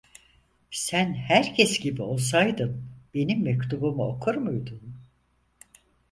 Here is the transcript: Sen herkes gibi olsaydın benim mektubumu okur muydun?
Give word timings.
Sen 0.71 1.13
herkes 1.13 1.79
gibi 1.79 2.01
olsaydın 2.01 2.89
benim 3.13 3.43
mektubumu 3.43 4.07
okur 4.07 4.35
muydun? 4.35 4.81